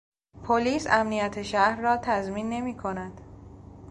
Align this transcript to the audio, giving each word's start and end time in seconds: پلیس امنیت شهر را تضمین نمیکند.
پلیس 0.43 0.87
امنیت 0.87 1.41
شهر 1.43 1.81
را 1.81 1.97
تضمین 1.97 2.49
نمیکند. 2.49 3.21